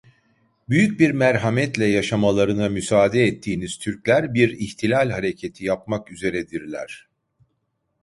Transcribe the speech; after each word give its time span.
Büyük 0.69 0.99
bir 0.99 1.11
merhametle 1.11 1.85
yaşamalarına 1.85 2.69
müsaade 2.69 3.23
ettiğiniz 3.23 3.77
Türkler 3.77 4.33
bir 4.33 4.49
ihtilal 4.59 5.09
hareketi 5.09 5.65
yapmak 5.65 6.11
üzeredirler… 6.11 7.07